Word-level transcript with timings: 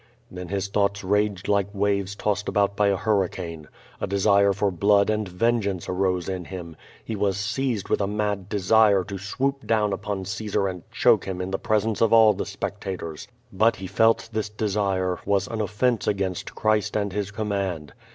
*' 0.19 0.21
Then 0.31 0.47
his 0.47 0.67
thoughts 0.67 1.03
raged 1.03 1.47
like 1.47 1.67
waves 1.75 2.15
tossed 2.15 2.49
about 2.49 2.75
by 2.75 2.87
a 2.87 2.95
hurricane. 2.97 3.67
A 3.99 4.07
desire 4.07 4.51
for 4.51 4.71
blood 4.71 5.11
and 5.11 5.27
vengeance 5.27 5.87
arose 5.87 6.27
in 6.27 6.45
him. 6.45 6.75
He 7.05 7.15
was 7.15 7.37
seized 7.37 7.87
with 7.87 8.01
a 8.01 8.07
mad 8.07 8.49
desire 8.49 9.03
to 9.03 9.19
swoop 9.19 9.67
down 9.67 9.91
ui)on 9.91 10.25
Caesar 10.25 10.67
and 10.67 10.89
choke 10.89 11.25
him 11.25 11.39
in 11.39 11.51
the 11.51 11.59
presence 11.59 12.01
of 12.01 12.11
all 12.13 12.33
the 12.33 12.47
spectators, 12.47 13.27
but 13.53 13.75
he 13.75 13.85
felt 13.85 14.27
this 14.33 14.49
desire 14.49 15.19
was 15.23 15.47
an 15.47 15.61
offense 15.61 16.07
against 16.07 16.55
Christ 16.55 16.97
and 16.97 17.13
His 17.13 17.29
command. 17.29 17.93